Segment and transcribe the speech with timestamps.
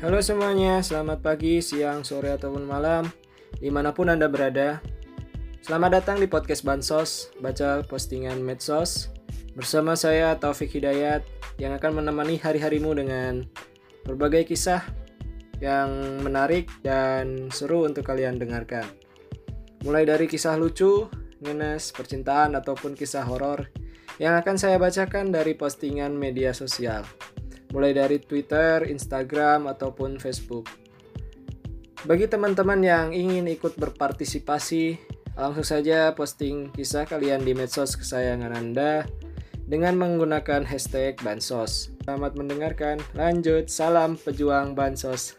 [0.00, 3.04] Halo semuanya, selamat pagi, siang, sore, ataupun malam
[3.60, 4.80] Di mana pun Anda berada.
[5.60, 9.12] Selamat datang di podcast Bansos Baca postingan medsos
[9.52, 11.20] Bersama saya Taufik Hidayat
[11.60, 13.44] Yang akan menemani hari-harimu dengan
[14.08, 14.80] Berbagai kisah
[15.60, 15.92] Yang
[16.24, 18.88] menarik dan seru untuk kalian dengarkan.
[19.84, 21.12] Mulai dari kisah lucu,
[21.44, 23.68] ngenes, percintaan, ataupun kisah horor
[24.20, 27.08] yang akan saya bacakan dari postingan media sosial
[27.70, 30.66] mulai dari Twitter, Instagram, ataupun Facebook.
[32.06, 34.96] Bagi teman-teman yang ingin ikut berpartisipasi,
[35.36, 39.04] langsung saja posting kisah kalian di medsos kesayangan Anda
[39.70, 41.94] dengan menggunakan hashtag Bansos.
[42.02, 45.38] Selamat mendengarkan, lanjut, salam pejuang Bansos.